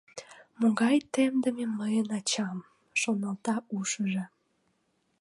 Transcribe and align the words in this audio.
«Могай 0.59 0.97
темдыме 1.13 1.65
мыйын 1.79 2.07
ачам»,— 2.17 2.57
шоналта 3.01 3.55
ушыжо. 3.75 4.25